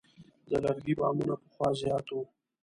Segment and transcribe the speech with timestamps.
[0.49, 2.21] د لرګي بامونه پخوا زیات وو.